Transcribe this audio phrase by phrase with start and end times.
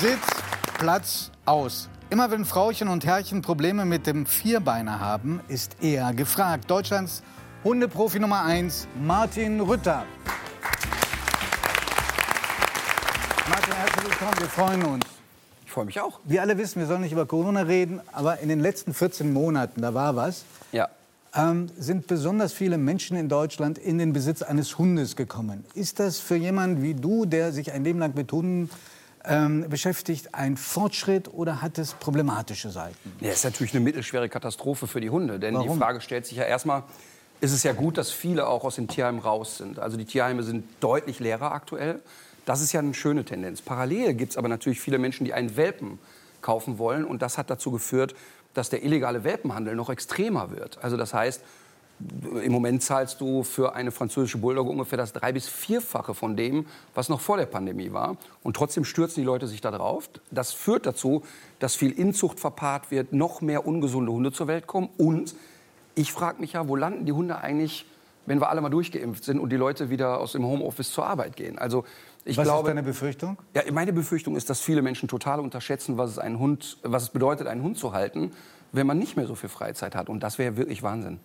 [0.00, 0.18] Sitz,
[0.78, 1.88] Platz, aus.
[2.10, 6.70] Immer wenn Frauchen und Herrchen Probleme mit dem Vierbeiner haben, ist er gefragt.
[6.70, 7.22] Deutschlands
[7.64, 10.04] Hundeprofi Nummer 1, Martin Rütter.
[13.48, 14.34] Martin, herzlich willkommen.
[14.38, 15.04] Wir freuen uns.
[15.66, 16.20] Ich freue mich auch.
[16.24, 19.82] Wir alle wissen, wir sollen nicht über Corona reden, aber in den letzten 14 Monaten,
[19.82, 20.88] da war was, Ja.
[21.34, 25.64] ähm, sind besonders viele Menschen in Deutschland in den Besitz eines Hundes gekommen.
[25.74, 28.68] Ist das für jemanden wie du, der sich ein Leben lang mit Hunden
[29.24, 33.12] ähm, beschäftigt, ein Fortschritt oder hat es problematische Seiten?
[33.20, 35.38] Ja, ist natürlich eine mittelschwere Katastrophe für die Hunde.
[35.38, 35.68] Denn Warum?
[35.68, 36.84] die Frage stellt sich ja erstmal,
[37.40, 39.78] ist es ja gut, dass viele auch aus den Tierheimen raus sind.
[39.78, 42.00] Also die Tierheime sind deutlich leerer aktuell.
[42.46, 43.62] Das ist ja eine schöne Tendenz.
[43.62, 45.98] Parallel gibt es aber natürlich viele Menschen, die einen Welpen
[46.40, 47.04] kaufen wollen.
[47.04, 48.14] Und das hat dazu geführt,
[48.54, 50.82] dass der illegale Welpenhandel noch extremer wird.
[50.82, 51.42] Also das heißt,
[52.42, 56.66] im Moment zahlst du für eine französische Bulldogge ungefähr das drei- bis vierfache von dem,
[56.94, 58.16] was noch vor der Pandemie war.
[58.42, 60.08] Und trotzdem stürzen die Leute sich da drauf.
[60.30, 61.22] Das führt dazu,
[61.58, 64.88] dass viel Inzucht verpaart wird, noch mehr ungesunde Hunde zur Welt kommen.
[64.96, 65.34] Und
[65.94, 67.86] ich frage mich ja, wo landen die Hunde eigentlich,
[68.26, 71.36] wenn wir alle mal durchgeimpft sind und die Leute wieder aus dem Homeoffice zur Arbeit
[71.36, 71.58] gehen?
[71.58, 71.84] Also
[72.24, 73.38] ich Was glaube, ist deine Befürchtung?
[73.54, 77.08] ja, meine Befürchtung ist, dass viele Menschen total unterschätzen, was es, einen Hund, was es
[77.10, 78.32] bedeutet, einen Hund zu halten,
[78.72, 80.08] wenn man nicht mehr so viel Freizeit hat.
[80.08, 81.18] Und das wäre wirklich Wahnsinn.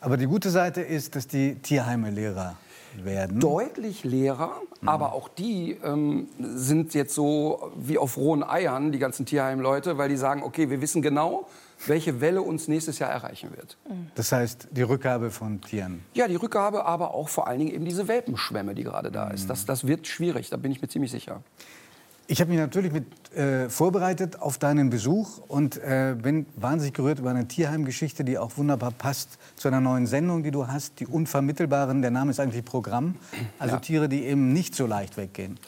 [0.00, 2.56] Aber die gute Seite ist, dass die Tierheime leerer
[3.02, 3.40] werden.
[3.40, 4.52] Deutlich leerer,
[4.84, 10.08] aber auch die ähm, sind jetzt so wie auf rohen Eiern, die ganzen Tierheimleute, weil
[10.08, 11.48] die sagen, okay, wir wissen genau,
[11.86, 13.76] welche Welle uns nächstes Jahr erreichen wird.
[14.14, 16.04] Das heißt, die Rückgabe von Tieren.
[16.14, 19.50] Ja, die Rückgabe, aber auch vor allen Dingen eben diese Welpenschwemme, die gerade da ist.
[19.50, 21.42] Das, das wird schwierig, da bin ich mir ziemlich sicher.
[22.26, 23.04] Ich habe mich natürlich mit,
[23.36, 28.56] äh, vorbereitet auf deinen Besuch und äh, bin wahnsinnig gerührt über eine Tierheimgeschichte, die auch
[28.56, 32.00] wunderbar passt zu einer neuen Sendung, die du hast, die Unvermittelbaren.
[32.00, 33.16] Der Name ist eigentlich Programm.
[33.58, 33.80] Also Ja.
[33.80, 35.58] Tiere, die eben nicht so leicht weggehen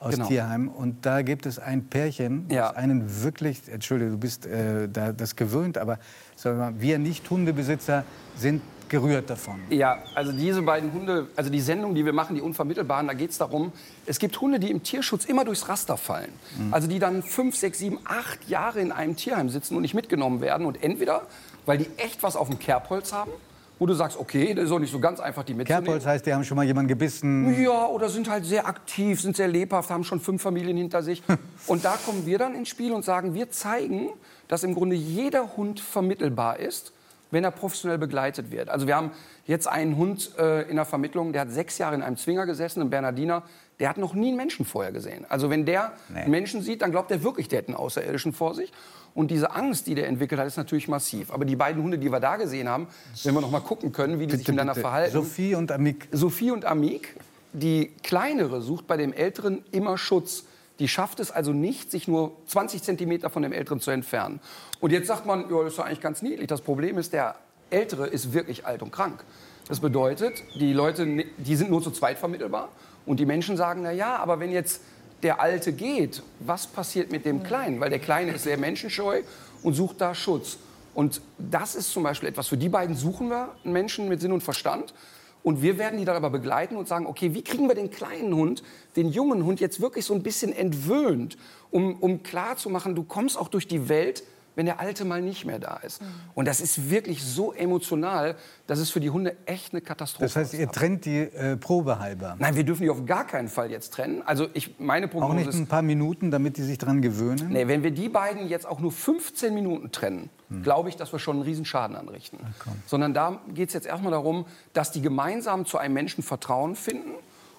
[0.00, 0.26] aus Genau.
[0.26, 0.68] Tierheimen.
[0.68, 2.68] Und da gibt es ein Pärchen, Ja.
[2.68, 5.98] das einen wirklich, entschuldige, du bist äh, da, das gewöhnt, aber
[6.44, 8.04] mal, wir Nicht-Hundebesitzer
[8.36, 8.60] sind
[8.92, 9.58] gerührt davon.
[9.70, 13.30] Ja, also diese beiden Hunde, also die Sendung, die wir machen, die Unvermittelbaren, da geht
[13.30, 13.72] es darum,
[14.06, 16.32] es gibt Hunde, die im Tierschutz immer durchs Raster fallen.
[16.70, 20.40] Also die dann fünf, sechs, sieben, acht Jahre in einem Tierheim sitzen und nicht mitgenommen
[20.40, 20.66] werden.
[20.66, 21.22] Und entweder,
[21.66, 23.32] weil die echt was auf dem Kerbholz haben,
[23.78, 25.84] wo du sagst, okay, das ist auch nicht so ganz einfach, die mitzunehmen.
[25.84, 27.60] Kerbholz heißt, die haben schon mal jemanden gebissen.
[27.60, 31.22] Ja, oder sind halt sehr aktiv, sind sehr lebhaft, haben schon fünf Familien hinter sich.
[31.66, 34.10] Und da kommen wir dann ins Spiel und sagen, wir zeigen,
[34.48, 36.92] dass im Grunde jeder Hund vermittelbar ist,
[37.32, 38.68] wenn er professionell begleitet wird.
[38.68, 39.10] Also wir haben
[39.46, 42.80] jetzt einen Hund äh, in der Vermittlung, der hat sechs Jahre in einem Zwinger gesessen,
[42.80, 43.42] ein Bernardiner.
[43.80, 45.26] Der hat noch nie einen Menschen vorher gesehen.
[45.28, 48.54] Also wenn der einen Menschen sieht, dann glaubt er wirklich, der hätte einen Außerirdischen vor
[48.54, 48.70] sich.
[49.14, 51.32] Und diese Angst, die der entwickelt hat, ist natürlich massiv.
[51.32, 52.86] Aber die beiden Hunde, die wir da gesehen haben,
[53.24, 55.12] wenn wir noch mal gucken können, wie die sich miteinander verhalten.
[55.12, 56.08] Sophie und Amik.
[56.12, 57.16] Sophie und Amik,
[57.52, 60.44] die kleinere sucht bei dem älteren immer Schutz.
[60.82, 64.40] Die schafft es also nicht, sich nur 20 Zentimeter von dem älteren zu entfernen.
[64.80, 66.48] Und jetzt sagt man, ja, das ist doch eigentlich ganz niedlich.
[66.48, 67.36] Das Problem ist, der
[67.70, 69.22] ältere ist wirklich alt und krank.
[69.68, 72.68] Das bedeutet, die Leute, die sind nur zu zweit vermittelbar.
[73.06, 74.80] Und die Menschen sagen, na ja, aber wenn jetzt
[75.22, 77.78] der Alte geht, was passiert mit dem Kleinen?
[77.78, 79.22] Weil der Kleine ist sehr menschenscheu
[79.62, 80.58] und sucht da Schutz.
[80.94, 84.32] Und das ist zum Beispiel etwas, für die beiden suchen wir einen Menschen mit Sinn
[84.32, 84.94] und Verstand.
[85.42, 88.34] Und wir werden die dann aber begleiten und sagen, okay, wie kriegen wir den kleinen
[88.34, 88.62] Hund,
[88.96, 91.36] den jungen Hund jetzt wirklich so ein bisschen entwöhnt,
[91.70, 94.22] um, um klarzumachen, du kommst auch durch die Welt,
[94.54, 96.00] wenn der Alte mal nicht mehr da ist.
[96.34, 98.36] Und das ist wirklich so emotional,
[98.66, 100.60] dass es für die Hunde echt eine Katastrophe Das heißt, ist.
[100.60, 102.36] ihr trennt die äh, Probe halber.
[102.38, 104.22] Nein, wir dürfen die auf gar keinen Fall jetzt trennen.
[104.24, 107.48] Also ich, meine Auch Prognose nicht ist, ein paar Minuten, damit die sich dran gewöhnen?
[107.50, 110.30] Nee, wenn wir die beiden jetzt auch nur 15 Minuten trennen,
[110.62, 112.38] glaube ich, dass wir schon einen Riesenschaden anrichten.
[112.86, 117.12] Sondern da geht es jetzt erstmal darum, dass die gemeinsam zu einem Menschen Vertrauen finden.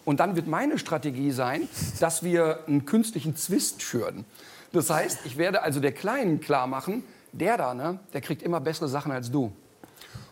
[0.06, 1.68] Und dann wird meine Strategie sein,
[2.00, 4.26] dass wir einen künstlichen Zwist schüren.
[4.74, 8.60] Das heißt, ich werde also der Kleinen klar machen, der da, ne, der kriegt immer
[8.60, 9.54] bessere Sachen als du.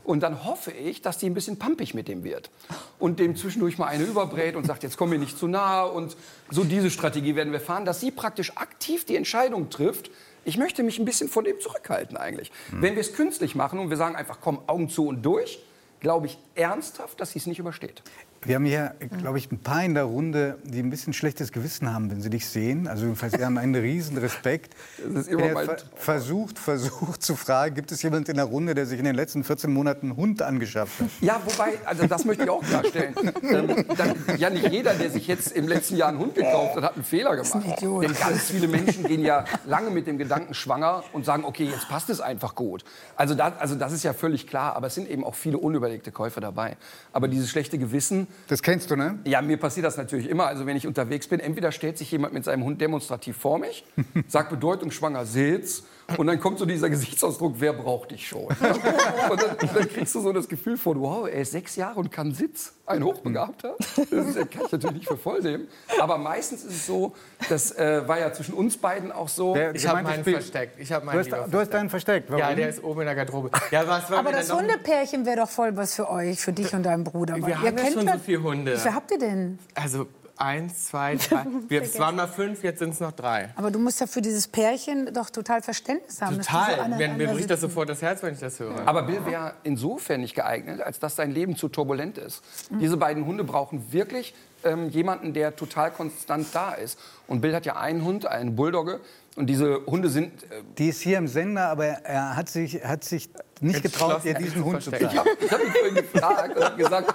[0.03, 2.49] Und dann hoffe ich, dass die ein bisschen pampig mit dem wird.
[2.97, 5.91] Und dem zwischendurch mal eine überbrät und sagt, jetzt komm mir nicht zu nahe.
[5.91, 6.17] Und
[6.49, 10.09] so diese Strategie werden wir fahren, dass sie praktisch aktiv die Entscheidung trifft,
[10.43, 12.51] ich möchte mich ein bisschen von dem zurückhalten eigentlich.
[12.71, 15.59] Wenn wir es künstlich machen und wir sagen einfach, komm, Augen zu und durch,
[15.99, 18.01] glaube ich ernsthaft, dass sie es nicht übersteht.
[18.43, 21.93] Wir haben hier, glaube ich, ein paar in der Runde, die ein bisschen schlechtes Gewissen
[21.93, 22.87] haben, wenn sie dich sehen.
[22.87, 24.73] Also jedenfalls, sie haben einen riesen Respekt.
[24.97, 28.37] Das ist Ich immer bin mein ver versucht, versucht zu fragen, gibt es jemand in
[28.37, 31.07] der Runde, der sich in den letzten 14 Monaten einen Hund angeschafft hat?
[31.21, 33.13] Ja, wobei, also das möchte ich auch klarstellen.
[33.43, 36.83] ähm, dann, ja, nicht jeder, der sich jetzt im letzten Jahr einen Hund gekauft hat,
[36.83, 37.79] hat einen Fehler gemacht.
[37.79, 41.87] Denn ganz viele Menschen gehen ja lange mit dem Gedanken schwanger und sagen, okay, jetzt
[41.89, 42.83] passt es einfach gut.
[43.15, 46.11] Also, da, also das ist ja völlig klar, aber es sind eben auch viele unüberlegte
[46.11, 46.75] Käufe dabei.
[47.13, 49.19] Aber dieses schlechte Gewissen, Das kennst du, ne?
[49.25, 50.47] Ja, mir passiert das natürlich immer.
[50.47, 53.85] Also wenn ich unterwegs bin, entweder stellt sich jemand mit seinem Hund demonstrativ vor mich,
[54.27, 55.83] sagt bedeutungsschwanger Sitz
[56.17, 58.45] und dann kommt so dieser Gesichtsausdruck, wer braucht dich schon?
[58.45, 62.11] und dann, dann, kriegst du so das Gefühl von, wow, er ist sechs Jahre und
[62.11, 63.75] kann Sitz, ein Hochbegabter.
[63.95, 65.67] Das kann ich natürlich nicht für voll nehmen.
[65.99, 67.13] Aber meistens ist es so,
[67.49, 69.53] das äh, war ja zwischen uns beiden auch so.
[69.53, 70.79] Der, ich habe meinen versteckt.
[70.79, 72.29] Ich hab meinen du, hast, du hast deinen versteckt.
[72.29, 72.41] Warum?
[72.41, 73.51] Ja, der ist oben in der Garderobe.
[73.71, 77.03] Ja, was Aber das Hundepärchen wäre doch voll was für euch, für dich und deinen
[77.03, 77.35] Bruder.
[77.35, 78.77] Wir haben ja schon so viele Hunde.
[78.83, 79.59] Wie habt ihr denn?
[79.75, 80.07] Also
[80.41, 81.45] Eins, zwei, drei.
[81.67, 83.49] Wir, es waren mal fünf, jetzt sind es noch drei.
[83.55, 86.37] Aber du musst ja für dieses Pärchen doch total Verständnis haben.
[86.37, 86.89] Total.
[86.89, 88.87] So mir, mir bricht das sofort das Herz, wenn ich das höre.
[88.87, 92.41] Aber Bill wäre insofern nicht geeignet, als dass sein Leben zu turbulent ist.
[92.71, 92.79] Mhm.
[92.79, 96.99] Diese beiden Hunde brauchen wirklich ähm, jemanden, der total konstant da ist.
[97.27, 98.99] Und Bill hat ja einen Hund, einen Bulldogge.
[99.37, 100.43] Und diese Hunde sind.
[100.43, 103.29] Äh die ist hier im Sender, aber er hat sich, hat sich
[103.61, 105.07] nicht getraut, dir diesen Hund zu zeigen.
[105.09, 107.13] Ich habe hab ihn vorhin gefragt und gesagt,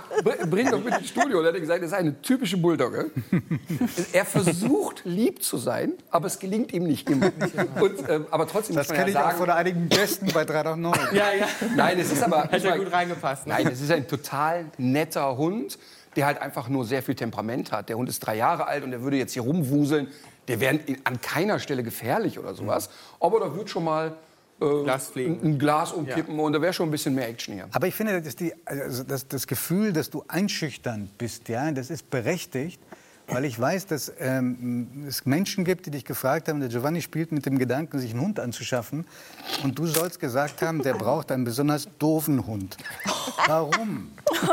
[0.48, 1.40] bring doch mit ins Studio.
[1.40, 3.10] Und er hat gesagt, das ist eine typische Bulldogge.
[4.12, 7.32] er versucht, lieb zu sein, aber es gelingt ihm nicht immer.
[7.80, 10.62] Und, äh, aber trotzdem das kenne ja ich sagen, auch von einigen Gästen bei 3
[10.62, 10.98] nach 9.
[11.12, 11.46] ja, ja.
[11.76, 12.44] Nein, es ist aber...
[12.44, 13.46] Hat ja gut reingepasst.
[13.46, 13.54] Ne?
[13.54, 15.78] Nein, es ist ein total netter Hund,
[16.16, 17.88] der halt einfach nur sehr viel Temperament hat.
[17.88, 20.08] Der Hund ist drei Jahre alt und der würde jetzt hier rumwuseln.
[20.48, 22.88] Der wäre an keiner Stelle gefährlich oder sowas.
[23.20, 24.16] Aber da wird schon mal
[24.60, 26.42] äh, Glas ein Glas umkippen ja.
[26.42, 27.68] und da wäre schon ein bisschen mehr Action hier.
[27.72, 31.90] Aber ich finde, dass die, also das, das Gefühl, dass du einschüchternd bist, ja, das
[31.90, 32.80] ist berechtigt.
[33.28, 37.32] Weil ich weiß, dass ähm, es Menschen gibt, die dich gefragt haben, der Giovanni spielt
[37.32, 39.06] mit dem Gedanken, sich einen Hund anzuschaffen.
[39.64, 42.76] Und du sollst gesagt haben, der braucht einen besonders doofen Hund.
[43.46, 44.12] Warum?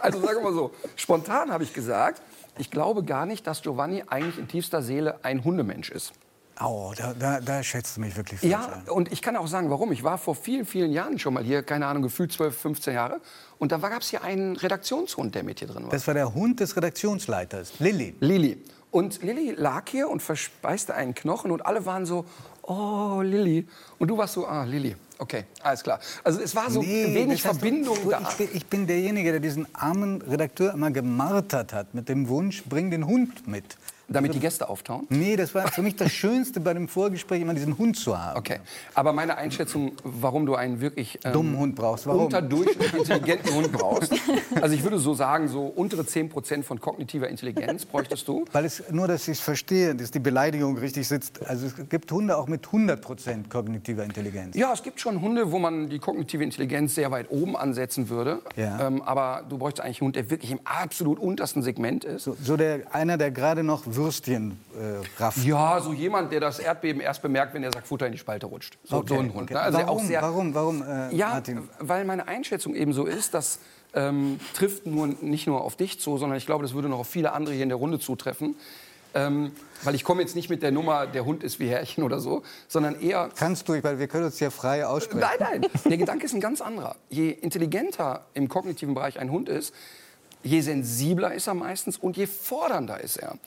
[0.00, 2.22] Also wir mal so, spontan habe ich gesagt,
[2.58, 6.12] ich glaube gar nicht, dass Giovanni eigentlich in tiefster Seele ein Hundemensch ist.
[6.60, 8.90] Oh, da, da, da schätzt du mich wirklich falsch Ja, ein.
[8.90, 9.92] und ich kann auch sagen, warum.
[9.92, 13.20] Ich war vor vielen, vielen Jahren schon mal hier, keine Ahnung, gefühlt 12, 15 Jahre.
[13.58, 15.90] Und da gab es hier einen Redaktionshund, der mit hier drin war.
[15.90, 18.14] Das war der Hund des Redaktionsleiters, Lilly.
[18.20, 18.62] Lilly.
[18.90, 22.24] Und Lilly lag hier und verspeiste einen Knochen und alle waren so,
[22.62, 23.66] oh, Lilly.
[23.98, 24.96] Und du warst so, ah, Lilly.
[25.18, 26.00] Okay, alles klar.
[26.24, 28.20] Also es war so nee, wenig Verbindung du, da.
[28.20, 32.64] Ich bin, ich bin derjenige, der diesen armen Redakteur immer gemartert hat mit dem Wunsch,
[32.64, 33.76] bring den Hund mit.
[34.08, 35.06] Damit die Gäste auftauen?
[35.08, 38.38] Nee, das war für mich das Schönste bei dem Vorgespräch, immer diesen Hund zu haben.
[38.38, 38.60] Okay.
[38.94, 42.26] Aber meine Einschätzung, warum du einen wirklich ähm, dummen Hund brauchst, warum?
[42.26, 44.12] unterdurchschnittlich intelligenten Hund brauchst.
[44.60, 48.44] Also ich würde so sagen, so untere 10% von kognitiver Intelligenz bräuchtest du.
[48.52, 51.44] Weil es nur, dass ich es verstehe, dass die Beleidigung richtig sitzt.
[51.46, 54.56] Also es gibt Hunde auch mit 100 kognitiver Intelligenz.
[54.56, 58.40] Ja, es gibt schon Hunde, wo man die kognitive Intelligenz sehr weit oben ansetzen würde.
[58.54, 58.86] Ja.
[58.86, 62.24] Ähm, aber du bräuchtest eigentlich einen Hund, der wirklich im absolut untersten Segment ist.
[62.24, 65.48] So, so der, einer, der gerade noch Würstchen äh.
[65.48, 68.46] Ja, so jemand, der das Erdbeben erst bemerkt, wenn der sagt, Futter in die Spalte
[68.46, 68.78] rutscht.
[68.84, 69.44] So, okay, so ein Hund.
[69.44, 69.54] Okay.
[69.54, 69.60] Ne?
[69.60, 71.68] Also warum, sehr, warum, warum, äh, ja, Martin?
[71.78, 73.58] weil meine Einschätzung eben so ist, dass
[73.94, 77.08] ähm, trifft nur, nicht nur auf dich zu, sondern ich glaube, das würde noch auf
[77.08, 78.56] viele andere hier in der Runde zutreffen.
[79.14, 79.52] Ähm,
[79.82, 82.42] weil ich komme jetzt nicht mit der Nummer, der Hund ist wie Härchen oder so,
[82.68, 83.30] sondern eher...
[83.34, 85.20] Kannst du, weil wir können uns ja frei aussprechen.
[85.20, 86.96] Nein, nein, der Gedanke ist ein ganz anderer.
[87.08, 89.74] Je intelligenter im kognitiven Bereich ein Hund ist,
[90.42, 93.38] je sensibler ist er meistens und je fordernder ist er.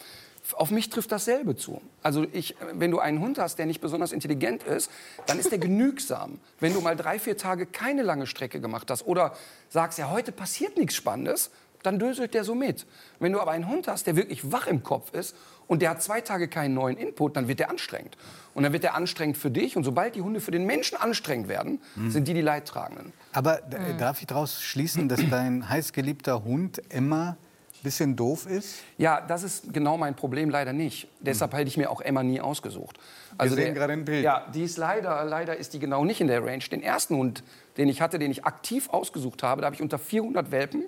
[0.54, 1.82] Auf mich trifft dasselbe zu.
[2.02, 4.92] Also ich, wenn du einen Hund hast, der nicht besonders intelligent ist,
[5.26, 6.40] dann ist der genügsam.
[6.60, 9.36] Wenn du mal drei, vier Tage keine lange Strecke gemacht hast oder
[9.70, 11.52] sagst, ja, heute passiert nichts Spannendes,
[11.84, 12.86] dann döselt der so mit.
[13.20, 15.36] Wenn du aber einen Hund hast, der wirklich wach im Kopf ist
[15.68, 18.18] und der hat zwei Tage keinen neuen Input, dann wird der anstrengend.
[18.54, 19.78] Und dann wird der anstrengend für dich.
[19.78, 22.12] Und sobald die Hunde für den Menschen anstrengend werden, mhm.
[22.12, 23.14] sind die die Leidtragenden.
[23.32, 23.98] Aber mhm.
[23.98, 27.38] darf ich daraus schließen, dass dein heißgeliebter Hund Emma
[27.84, 28.80] bisschen doof ist?
[28.98, 31.08] Ja, das ist genau mein Problem leider nicht.
[31.20, 33.00] Deshalb hätte ich mir auch Emma nie ausgesucht.
[33.38, 34.24] Also Wir sehen gerade ein Bild.
[34.24, 36.64] Ja, die ist leider, leider ist die genau nicht in der Range.
[36.72, 37.44] Den ersten Hund,
[37.78, 40.86] den ich hatte, den ich aktiv ausgesucht habe, da habe ich unter 400 Welpen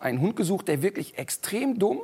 [0.00, 2.00] einen Hund gesucht, der wirklich extrem dumm,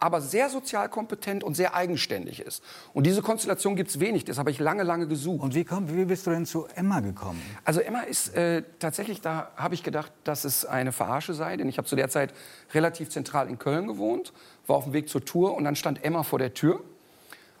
[0.00, 2.62] aber sehr sozial kompetent und sehr eigenständig ist.
[2.92, 5.42] Und diese Konstellation gibt es wenig, das habe ich lange, lange gesucht.
[5.42, 7.40] Und wie, komm, wie bist du denn zu Emma gekommen?
[7.64, 11.68] Also Emma ist äh, tatsächlich, da habe ich gedacht, dass es eine Verarsche sei, denn
[11.68, 12.32] ich habe zu der Zeit
[12.74, 14.32] relativ zentral in Köln gewohnt,
[14.66, 16.80] war auf dem Weg zur Tour und dann stand Emma vor der Tür.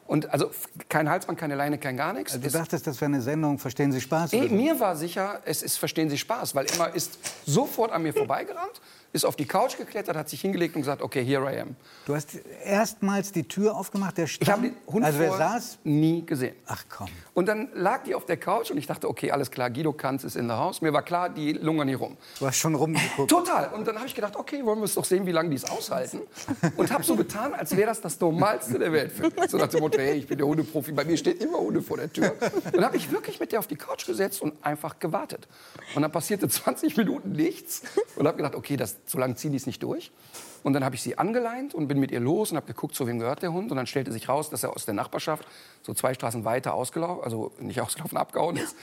[0.06, 0.50] Und also
[0.88, 2.32] kein Halsband, keine Leine, kein gar nichts.
[2.34, 4.32] Also du dachtest, das wäre eine Sendung Verstehen Sie Spaß?
[4.34, 8.12] Eh, mir war sicher, es ist Verstehen Sie Spaß, weil Emma ist sofort an mir
[8.12, 8.80] vorbeigerannt,
[9.16, 11.74] ist auf die Couch geklettert, hat sich hingelegt und gesagt, okay, here I am.
[12.06, 15.78] Du hast erstmals die Tür aufgemacht, der stand, Ich habe den Hund also wer saß?
[15.84, 16.54] nie gesehen.
[16.66, 17.08] Ach komm.
[17.34, 20.22] Und dann lag die auf der Couch und ich dachte, okay, alles klar, Guido Kanz
[20.24, 20.80] ist in der Haus.
[20.80, 22.16] Mir war klar, die lungern hier rum.
[22.38, 23.30] Du hast schon rumgeguckt.
[23.30, 23.68] Total.
[23.72, 25.64] Und dann habe ich gedacht, okay, wollen wir es doch sehen, wie lange die es
[25.64, 26.20] aushalten.
[26.76, 29.50] Und habe so getan, als wäre das das Normalste der Welt für mich.
[29.50, 31.96] So nach dem Motto, hey, ich bin der Hundeprofi, bei mir steht immer Hunde vor
[31.96, 32.34] der Tür.
[32.72, 35.48] Dann habe ich wirklich mit der auf die Couch gesetzt und einfach gewartet.
[35.94, 37.82] Und dann passierte 20 Minuten nichts
[38.16, 40.12] und habe gedacht, okay, das so lange ziehen die es nicht durch.
[40.62, 43.06] Und dann habe ich sie angeleint und bin mit ihr los und habe geguckt, zu
[43.06, 43.70] wem gehört der Hund.
[43.70, 45.46] Und dann stellte sich raus, dass er aus der Nachbarschaft
[45.82, 48.76] so zwei Straßen weiter ausgelaufen, also nicht ausgelaufen, abgehauen ist.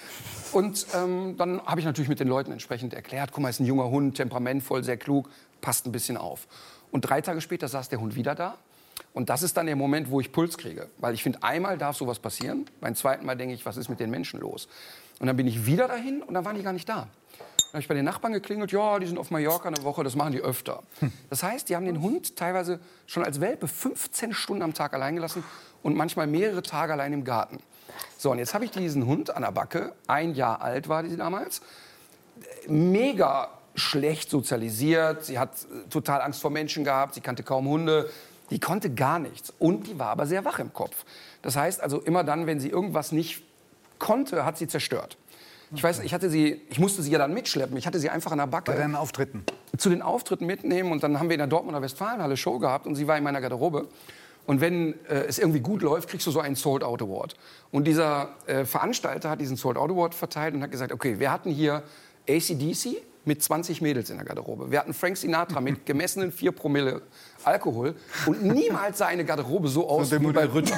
[0.53, 3.65] Und ähm, dann habe ich natürlich mit den Leuten entsprechend erklärt, guck mal, ist ein
[3.65, 6.47] junger Hund, temperamentvoll, sehr klug, passt ein bisschen auf.
[6.91, 8.57] Und drei Tage später saß der Hund wieder da.
[9.13, 10.89] Und das ist dann der Moment, wo ich Puls kriege.
[10.99, 12.65] Weil ich finde, einmal darf sowas passieren.
[12.79, 14.67] Beim zweiten Mal denke ich, was ist mit den Menschen los?
[15.19, 17.07] Und dann bin ich wieder dahin und dann waren die gar nicht da.
[17.73, 20.15] Dann habe ich bei den Nachbarn geklingelt, ja, die sind auf Mallorca eine Woche, das
[20.15, 20.83] machen die öfter.
[21.31, 25.15] Das heißt, die haben den Hund teilweise schon als Welpe 15 Stunden am Tag allein
[25.15, 25.43] gelassen
[25.81, 27.57] und manchmal mehrere Tage allein im Garten.
[28.15, 31.17] So, und jetzt habe ich diesen Hund an der Backe, ein Jahr alt war die
[31.17, 31.63] damals,
[32.67, 38.07] mega schlecht sozialisiert, sie hat äh, total Angst vor Menschen gehabt, sie kannte kaum Hunde,
[38.51, 41.05] die konnte gar nichts und die war aber sehr wach im Kopf.
[41.41, 43.41] Das heißt also immer dann, wenn sie irgendwas nicht
[43.97, 45.17] konnte, hat sie zerstört.
[45.75, 47.75] Ich weiß, ich hatte sie, ich musste sie ja dann mitschleppen.
[47.77, 49.43] Ich hatte sie einfach an der Backe Bei deinen Auftritten.
[49.77, 52.95] zu den Auftritten mitnehmen und dann haben wir in der Dortmunder Westfalenhalle Show gehabt und
[52.95, 53.87] sie war in meiner Garderobe.
[54.45, 57.35] Und wenn äh, es irgendwie gut läuft, kriegst du so einen Sold Out Award.
[57.71, 61.31] Und dieser äh, Veranstalter hat diesen Sold Out Award verteilt und hat gesagt, okay, wir
[61.31, 61.83] hatten hier
[62.27, 64.71] ACDC mit 20 Mädels in der Garderobe.
[64.71, 67.01] Wir hatten Frank Sinatra mit gemessenen 4 Promille
[67.43, 70.77] Alkohol und niemals sah eine Garderobe so aus wie bei Rütter.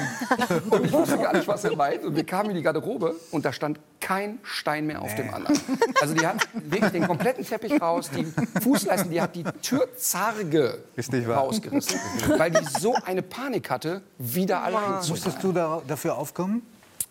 [0.70, 2.04] Und ich wusste gar nicht, was er meint.
[2.04, 5.58] Und wir kamen in die Garderobe und da stand kein Stein mehr auf dem anderen.
[6.00, 8.26] Also die hat wirklich den kompletten Teppich raus, die
[8.62, 11.38] Fußleisten, die hat die Türzarge Ist nicht wahr.
[11.38, 11.98] rausgerissen,
[12.36, 15.10] weil die so eine Panik hatte, wieder allein zu sein.
[15.10, 16.62] Musstest du da, dafür aufkommen?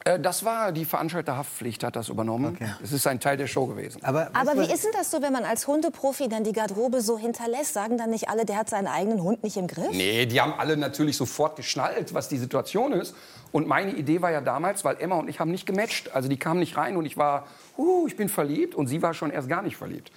[0.05, 2.55] Äh, das war die Veranstalterhaftpflicht, hat das übernommen.
[2.55, 2.69] Okay.
[2.83, 4.03] Es ist ein Teil der Show gewesen.
[4.03, 7.17] Aber, Aber wie ist denn das so, wenn man als Hundeprofi dann die Garderobe so
[7.17, 7.73] hinterlässt?
[7.73, 9.91] Sagen dann nicht alle, der hat seinen eigenen Hund nicht im Griff?
[9.91, 13.15] Nee, die haben alle natürlich sofort geschnallt, was die Situation ist.
[13.51, 16.13] Und meine Idee war ja damals, weil Emma und ich haben nicht gematcht.
[16.13, 17.47] Also die kamen nicht rein und ich war,
[17.77, 18.75] uh, ich bin verliebt.
[18.75, 20.11] Und sie war schon erst gar nicht verliebt.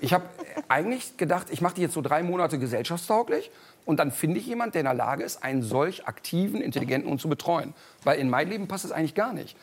[0.00, 0.24] Ich habe
[0.68, 3.52] eigentlich gedacht, ich mache die jetzt so drei Monate gesellschaftstauglich.
[3.88, 7.22] Und dann finde ich jemanden, der in der Lage ist, einen solch aktiven, intelligenten Hund
[7.22, 7.72] zu betreuen.
[8.04, 9.56] Weil in mein Leben passt es eigentlich gar nicht.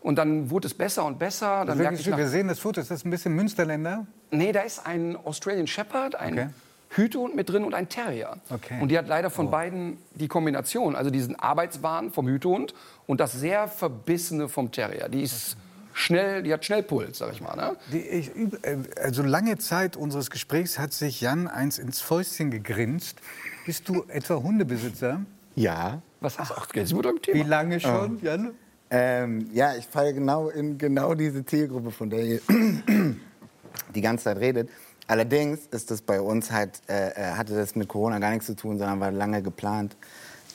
[0.00, 1.66] Und dann wurde es besser und besser.
[1.66, 4.06] Dann merkte ich nach, wir sehen das Foto, ist das ein bisschen Münsterländer?
[4.30, 6.48] Nee, da ist ein Australian Shepherd, ein Okay.
[6.88, 8.38] Hütehund mit drin und ein Terrier.
[8.48, 8.78] Okay.
[8.80, 12.72] Und die hat leider von beiden die Kombination, also diesen Arbeitswahn vom Hütehund
[13.06, 15.10] und das sehr verbissene vom Terrier.
[15.10, 15.58] Die ist
[15.96, 17.56] schnell, die hat schnell Puls, sag ich mal.
[17.56, 17.76] Ne?
[17.92, 18.30] Die, ich,
[18.62, 23.18] äh, also lange Zeit unseres Gesprächs hat sich Jan eins ins Fäustchen gegrinst.
[23.64, 25.20] Bist du etwa Hundebesitzer?
[25.54, 26.02] Ja.
[26.20, 26.78] Was hast du?
[26.78, 27.48] Jetzt doch im Wie Thema.
[27.48, 28.52] lange schon, Jan?
[28.90, 32.40] Ähm, ja, ich falle genau in genau diese Zielgruppe, von der ihr
[33.94, 34.70] die ganze Zeit redet.
[35.08, 38.54] Allerdings ist das bei uns halt, äh, äh, hatte das mit Corona gar nichts zu
[38.54, 39.96] tun, sondern war lange geplant.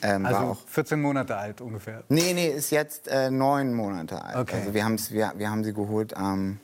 [0.02, 2.02] Ähm, war Also auch, 14 Monate alt ungefähr.
[2.08, 4.36] nee, nee, ist jetzt äh, neun Monate alt.
[4.36, 4.56] Okay.
[4.56, 6.58] Also wir, wir, wir haben sie geholt am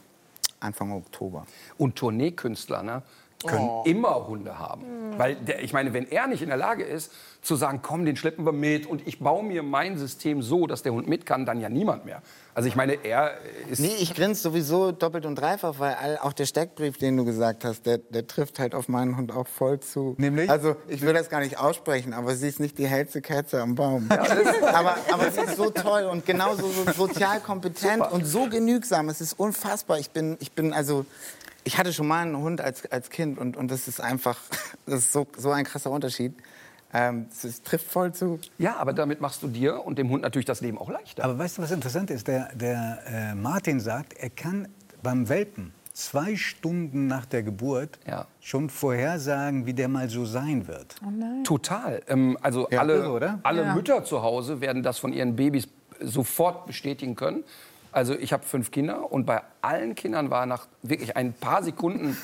[0.61, 1.47] Anfang Oktober.
[1.77, 3.03] Und Tourneekünstler ne,
[3.47, 4.85] können immer Hunde haben.
[5.17, 8.17] Weil der, ich meine, wenn er nicht in der Lage ist, zu sagen, komm, den
[8.17, 11.47] schleppen wir mit und ich baue mir mein System so, dass der Hund mit kann,
[11.47, 12.21] dann ja niemand mehr.
[12.55, 13.39] Also ich meine, er
[13.71, 13.79] ist...
[13.79, 17.65] Nee, ich grinse sowieso doppelt und dreifach, weil all, auch der Steckbrief, den du gesagt
[17.65, 20.15] hast, der, der trifft halt auf meinen Hund auch voll zu.
[20.19, 20.51] Nämlich?
[20.51, 23.77] Also, ich will das gar nicht aussprechen, aber sie ist nicht die hellste Kerze am
[23.77, 24.09] Baum.
[24.11, 29.09] aber, aber sie ist so toll und genauso so sozial kompetent und so genügsam.
[29.09, 30.01] Es ist unfassbar.
[30.01, 31.07] Ich bin, ich bin also.
[31.65, 34.39] Ich hatte schon mal einen Hund als, als Kind und, und das ist einfach,
[34.87, 36.35] das ist so, so ein krasser Unterschied.
[36.95, 38.39] Ähm, es, trifft voll zu.
[38.57, 41.23] Ja, aber damit machst du dir und dem Hund natürlich das Leben auch leichter.
[41.25, 42.27] Aber weißt du, was interessant ist?
[42.29, 44.69] Der, der äh, Martin sagt, er kann
[45.03, 48.27] beim Welpen zwei Stunden nach der Geburt Ja.
[48.41, 50.95] schon vorhersagen, wie der mal so sein wird.
[51.45, 52.01] Total.
[52.09, 53.41] Ähm, also Ja, alle, irre, oder?
[53.43, 53.75] alle Ja.
[53.75, 55.69] Mütter zu Hause werden das von ihren Babys
[56.01, 57.45] sofort bestätigen können.
[57.99, 62.17] Also ich habe fünf Kinder und bei allen Kindern war nach wirklich ein paar Sekunden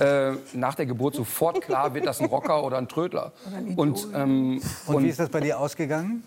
[0.00, 3.30] äh, nach der Geburt sofort klar, wird das ein Rocker oder ein Trödler.
[3.76, 6.24] Und, ähm, Und, wie ist das bei dir ausgegangen?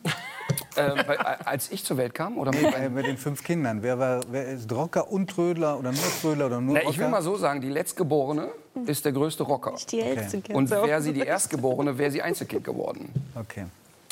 [0.77, 3.83] äh, bei, als ich zur Welt kam oder mit Äh, mit den fünf Kindern.
[3.83, 6.91] Wer, war, wer ist Rocker und Trödler oder nur Trödler oder nur Na, Rocker?
[6.93, 8.48] ich will mal so sagen, die Letztgeborene
[8.86, 9.74] ist der größte Rocker.
[9.91, 13.10] Die hellste Kerze Und wäre sie die Erstgeborene, wäre sie Einzelkind geworden.
[13.36, 13.65] Okay.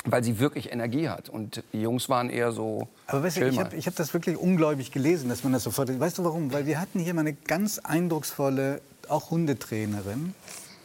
[0.04, 1.28] Weil sie wirklich Energie hat.
[1.28, 2.88] Und die Jungs waren eher so.
[3.06, 6.00] Aber weißt du, ich habe hab das wirklich ungläubig gelesen, dass man das sofort.
[6.00, 6.52] Weißt du warum?
[6.52, 10.34] Weil wir hatten hier mal eine ganz eindrucksvolle, auch Hundetrainerin.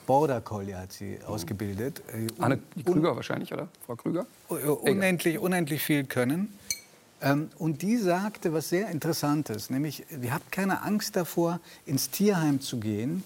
[0.05, 2.01] Border Collie hat sie ausgebildet.
[2.13, 3.67] Äh, Anne Krüger wahrscheinlich, oder?
[3.85, 4.25] Frau Krüger?
[4.49, 6.53] unendlich, unendlich viel können.
[7.21, 12.61] Ähm, und die sagte was sehr Interessantes, nämlich, ihr habt keine Angst davor, ins Tierheim
[12.61, 13.23] zu gehen,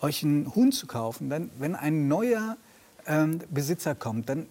[0.00, 1.28] euch einen Hund zu kaufen.
[1.28, 2.56] Dann, wenn ein neuer
[3.06, 4.46] ähm, Besitzer kommt, dann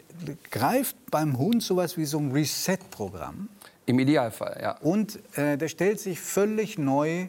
[0.49, 3.49] greift beim Hund sowas wie so ein Reset-Programm.
[3.85, 4.77] Im Idealfall, ja.
[4.77, 7.27] Und äh, der stellt sich völlig neu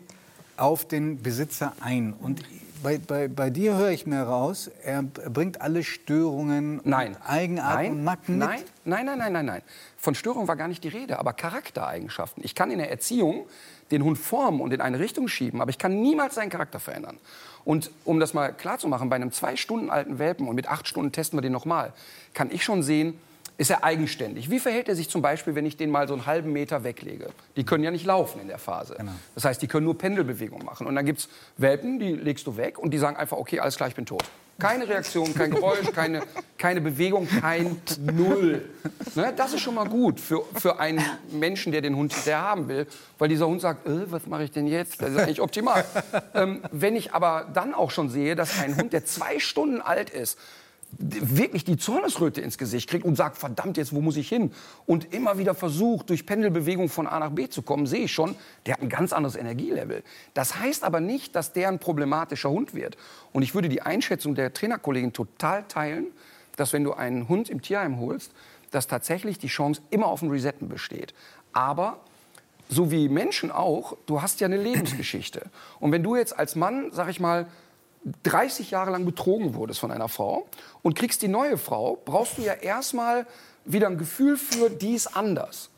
[0.57, 2.13] auf den Besitzer ein.
[2.13, 2.43] Und
[2.83, 7.17] bei, bei, bei dir höre ich mir raus, er bringt alle Störungen Nein.
[7.25, 7.93] Eigenarten nein.
[7.93, 8.49] und Macken mit.
[8.49, 9.63] Nein, nein, nein, nein, nein, nein.
[9.97, 12.45] Von Störung war gar nicht die Rede, aber Charaktereigenschaften.
[12.45, 13.47] Ich kann in der Erziehung
[13.91, 17.19] den Hund formen und in eine Richtung schieben, aber ich kann niemals seinen Charakter verändern.
[17.65, 20.69] Und um das mal klar zu machen, bei einem zwei Stunden alten Welpen, und mit
[20.69, 21.93] acht Stunden testen wir den nochmal,
[22.35, 23.15] kann ich schon sehen,
[23.59, 24.51] ist er eigenständig.
[24.51, 27.29] Wie verhält er sich zum Beispiel, wenn ich den mal so einen halben Meter weglege?
[27.57, 28.97] Die können ja nicht laufen in der Phase.
[29.35, 30.87] Das heißt, die können nur Pendelbewegungen machen.
[30.87, 33.77] Und dann gibt es Welpen, die legst du weg und die sagen einfach, okay, alles
[33.77, 34.25] klar, ich bin tot.
[34.59, 36.23] Keine Reaktion, kein Geräusch, keine,
[36.59, 38.69] keine Bewegung, kein Null.
[39.15, 42.69] Ne, das ist schon mal gut für, für einen Menschen, der den Hund hinterher haben
[42.69, 42.87] will,
[43.19, 45.01] weil dieser Hund sagt, äh, was mache ich denn jetzt?
[45.03, 45.85] Das ist eigentlich optimal.
[46.35, 50.11] ähm, wenn ich aber dann auch schon sehe, dass ein Hund, der zwei Stunden alt
[50.11, 50.39] ist,
[50.99, 54.53] wirklich die Zornesröte ins Gesicht kriegt und sagt, verdammt, jetzt wo muss ich hin?
[54.87, 58.37] Und immer wieder versucht, durch Pendelbewegung von A nach B zu kommen, sehe ich schon,
[58.67, 60.03] der hat ein ganz anderes Energielevel.
[60.35, 62.97] Das heißt aber nicht, dass der ein problematischer Hund wird.
[63.33, 66.07] Und ich würde die Einschätzung der Trainerkollegin total teilen,
[66.57, 68.33] dass wenn du einen Hund im Tierheim holst,
[68.71, 71.15] dass tatsächlich die Chance immer auf ein Resetten besteht.
[71.53, 72.01] Aber
[72.69, 75.51] so wie Menschen auch, du hast ja eine Lebensgeschichte.
[75.79, 77.47] Und wenn du jetzt als Mann, sag ich mal,
[78.25, 80.47] 30 Jahre lang betrogen wurdest von einer Frau
[80.83, 83.27] und kriegst die neue Frau, brauchst du ja erstmal
[83.65, 85.71] wieder ein Gefühl für, die ist anders.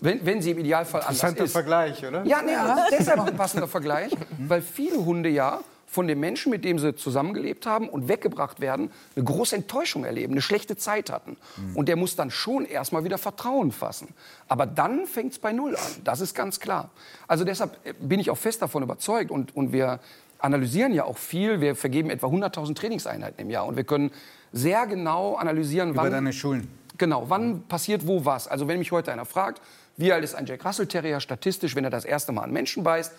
[0.00, 1.52] Wenn, wenn sie im Idealfall anders Interessanter ist.
[1.52, 2.24] Vergleich, oder?
[2.24, 2.52] Ja, nee,
[2.90, 7.66] deshalb ein passender Vergleich, weil viele Hunde ja von dem Menschen, mit dem sie zusammengelebt
[7.66, 11.38] haben und weggebracht werden, eine große Enttäuschung erleben, eine schlechte Zeit hatten.
[11.74, 14.08] Und der muss dann schon erstmal wieder Vertrauen fassen.
[14.48, 16.90] Aber dann fängt es bei Null an, das ist ganz klar.
[17.26, 20.00] Also deshalb bin ich auch fest davon überzeugt und, und wir
[20.38, 21.60] analysieren ja auch viel.
[21.60, 24.10] Wir vergeben etwa 100.000 Trainingseinheiten im Jahr und wir können
[24.52, 26.12] sehr genau analysieren, Über wann...
[26.12, 26.68] deine Schulen.
[26.96, 28.48] Genau, wann passiert wo was?
[28.48, 29.62] Also wenn mich heute einer fragt,
[29.96, 32.82] wie alt ist ein Jack Russell Terrier statistisch, wenn er das erste Mal einen Menschen
[32.82, 33.12] beißt,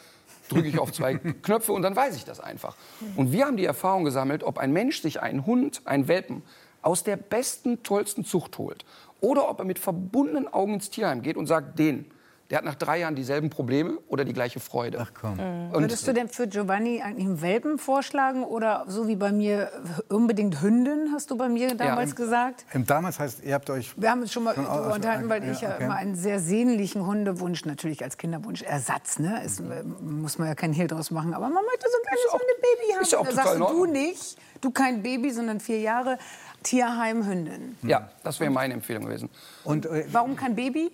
[0.50, 2.76] drücke ich auf zwei Knöpfe und dann weiß ich das einfach.
[3.16, 6.44] Und wir haben die Erfahrung gesammelt, ob ein Mensch sich einen Hund, einen Welpen,
[6.82, 8.86] aus der besten, tollsten Zucht holt
[9.22, 12.06] oder ob er mit verbundenen Augen ins Tierheim geht und sagt, den,
[12.50, 14.98] der hat nach drei Jahren dieselben Probleme oder die gleiche Freude.
[15.02, 15.34] Ach komm.
[15.72, 19.72] Und Würdest du denn für Giovanni eigentlich einen Welpen vorschlagen oder so wie bei mir
[20.10, 22.66] unbedingt Hündin, hast du bei mir damals im- gesagt?
[22.74, 25.44] Ähm, Damals heißt, ihr habt euch Wir haben uns schon mal Schon aus- unterhalten, weil
[25.44, 25.84] ja, ich ja okay.
[25.86, 29.44] immer einen sehr sehnlichen Hundewunsch, natürlich als Kinderwunsch, Ersatz, ne?
[29.44, 32.32] Ist, äh, muss man ja keinen Hehl draus machen, aber man möchte so ein kleines
[32.34, 33.02] Hundebaby haben.
[33.04, 36.18] ist ja auch da sagst du, du nicht, du kein Baby, sondern vier Jahre,
[36.64, 37.78] Tierheim, Hündin.
[37.84, 39.30] Ja, das wäre meine Empfehlung gewesen.
[39.64, 40.92] und äh, Warum kein Baby?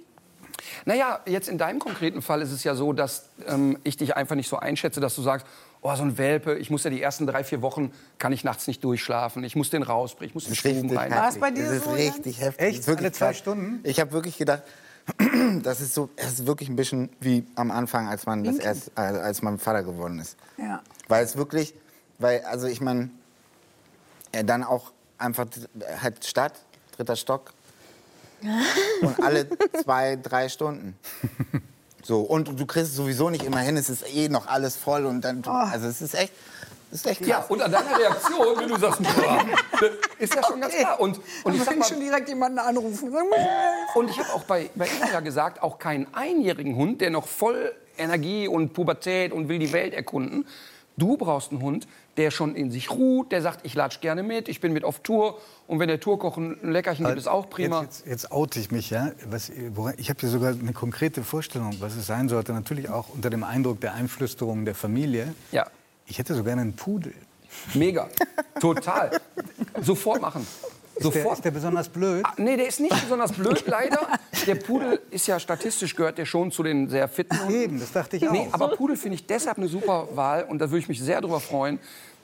[0.85, 4.35] Naja, jetzt in deinem konkreten Fall ist es ja so, dass ähm, ich dich einfach
[4.35, 5.45] nicht so einschätze, dass du sagst,
[5.81, 8.67] oh, so ein Welpe, ich muss ja die ersten drei, vier Wochen, kann ich nachts
[8.67, 11.11] nicht durchschlafen, ich muss den rausbringen, ich muss den Das ist Stuben richtig rein.
[11.11, 11.63] War es bei heftig.
[11.63, 12.65] dir Das ist so, richtig heftig.
[12.65, 12.73] Echt?
[12.77, 13.37] Das ist wirklich Alle zwei krass.
[13.37, 13.79] Stunden?
[13.83, 14.63] Ich habe wirklich gedacht,
[15.63, 18.91] das ist so, es ist wirklich ein bisschen wie am Anfang, als man das erst,
[18.95, 20.35] äh, als man Vater geworden ist.
[20.57, 20.81] Ja.
[21.07, 21.75] Weil es wirklich,
[22.17, 23.09] weil, also ich meine,
[24.31, 25.45] er dann auch einfach
[26.01, 26.53] halt Stadt,
[26.95, 27.51] dritter Stock.
[29.01, 29.47] Und alle
[29.83, 30.97] zwei, drei Stunden.
[32.03, 35.05] So, und du kriegst es sowieso nicht immer hin, es ist eh noch alles voll
[35.05, 36.31] und dann, also es ist echt,
[36.91, 37.29] es ist echt krass.
[37.29, 39.43] Ja, und an deiner Reaktion, wenn du sagst, boah,
[40.19, 40.99] ist ja schon ganz klar.
[40.99, 43.11] Und, und ich sag mal, schon direkt jemanden anrufen.
[43.95, 47.27] Und ich habe auch bei, bei Ihnen ja gesagt, auch keinen einjährigen Hund, der noch
[47.27, 50.45] voll Energie und Pubertät und will die Welt erkunden.
[50.97, 54.47] Du brauchst einen Hund, der schon in sich ruht, der sagt, ich latsch gerne mit,
[54.47, 55.39] ich bin mit auf Tour.
[55.67, 57.81] Und wenn der Tourkoch ein Leckerchen gibt, ist auch prima.
[57.81, 59.11] Jetzt, jetzt, jetzt oute ich mich, ja.
[59.29, 59.49] Was,
[59.97, 62.53] ich habe hier sogar eine konkrete Vorstellung, was es sein sollte.
[62.53, 65.33] Natürlich auch unter dem Eindruck der Einflüsterung der Familie.
[65.51, 65.67] Ja,
[66.05, 67.13] Ich hätte so gerne einen Pudel.
[67.73, 68.07] mega.
[68.59, 69.11] Total.
[69.81, 70.45] Sofort machen.
[70.95, 71.35] Ist der, Sofort.
[71.37, 72.25] ist der besonders blöd?
[72.25, 73.99] Ah, Nee, der ist nicht besonders blöd, leider.
[74.47, 77.53] Der Pudel ist ja statistisch gehört der schon zu den sehr fitten Hunden.
[77.61, 78.31] Eben, das dachte ich auch.
[78.31, 81.21] Nee, aber Pudel finde ich deshalb eine super Wahl und da würde ich mich sehr
[81.21, 81.79] drüber freuen.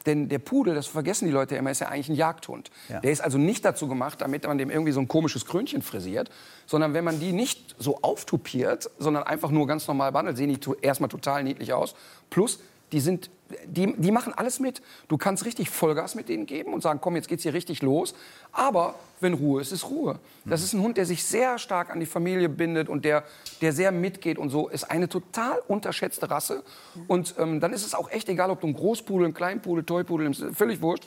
[0.06, 2.72] Denn der Pudel, das vergessen die Leute immer, ist ja eigentlich ein Jagdhund.
[2.90, 3.02] Ja.
[3.02, 6.32] Der ist also nicht dazu gemacht, damit man dem irgendwie so ein komisches Krönchen frisiert,
[6.66, 10.60] sondern wenn man die nicht so auftupiert, sondern einfach nur ganz normal behandelt, sehen die
[10.82, 11.94] erstmal total niedlich aus.
[12.32, 12.60] Plus,
[12.92, 13.30] die, sind,
[13.66, 14.82] die, die machen alles mit.
[15.08, 18.14] Du kannst richtig Vollgas mit denen geben und sagen, komm, jetzt geht's hier richtig los.
[18.52, 20.20] Aber wenn Ruhe ist, ist Ruhe.
[20.46, 23.24] Das ist ein Hund, der sich sehr stark an die Familie bindet und der,
[23.62, 24.68] der sehr mitgeht und so.
[24.68, 26.64] Ist eine total unterschätzte Rasse.
[27.08, 30.24] Und ähm, dann ist es auch echt egal, ob du einen Großpudel, einen Kleinpudel, Toypudel
[30.26, 30.44] nimmst.
[30.56, 31.06] Völlig wurscht.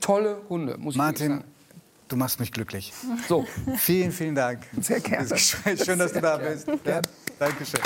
[0.00, 1.44] Tolle Hunde, muss ich Martin, sagen.
[2.08, 2.92] du machst mich glücklich.
[3.28, 4.60] So, Vielen, vielen Dank.
[4.80, 5.36] Sehr gerne.
[5.38, 6.68] Schön, dass du da bist.
[6.84, 7.00] Ja,
[7.38, 7.80] Dankeschön.